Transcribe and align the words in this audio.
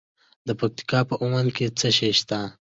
د 0.47 0.49
پکتیکا 0.59 0.99
په 1.09 1.15
اومنه 1.23 1.51
کې 1.55 1.65
څه 1.79 1.89
شی 1.97 2.11
شته؟ 2.19 2.39